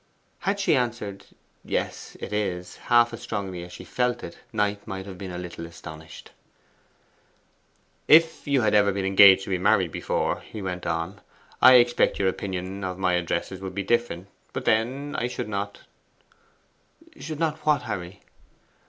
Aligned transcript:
Had 0.39 0.59
she 0.59 0.75
answered, 0.75 1.25
'Yes, 1.63 2.17
it 2.19 2.33
is,' 2.33 2.75
half 2.89 3.13
as 3.13 3.21
strongly 3.21 3.61
as 3.63 3.71
she 3.71 3.83
felt 3.83 4.23
it, 4.23 4.39
Knight 4.51 4.87
might 4.87 5.05
have 5.05 5.15
been 5.19 5.29
a 5.29 5.37
little 5.37 5.67
astonished. 5.67 6.31
'If 8.07 8.47
you 8.47 8.61
had 8.61 8.73
ever 8.73 8.91
been 8.91 9.05
engaged 9.05 9.43
to 9.43 9.51
be 9.51 9.59
married 9.59 9.91
before,' 9.91 10.39
he 10.39 10.59
went 10.59 10.87
on, 10.87 11.21
'I 11.61 11.75
expect 11.75 12.17
your 12.17 12.29
opinion 12.29 12.83
of 12.83 12.97
my 12.97 13.13
addresses 13.13 13.61
would 13.61 13.75
be 13.75 13.83
different. 13.83 14.27
But 14.53 14.65
then, 14.65 15.15
I 15.19 15.27
should 15.27 15.47
not' 15.47 15.81
'Should 17.19 17.37
not 17.37 17.59
what, 17.59 17.83
Harry? 17.83 18.21